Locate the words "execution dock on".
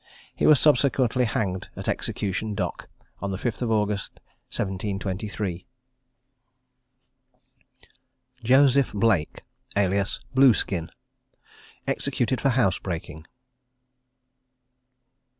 1.87-3.29